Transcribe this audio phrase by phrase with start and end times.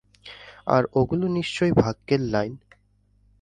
[0.67, 2.53] আর ওগুলো নিশ্চয়ই ভাগ্যের লাইন।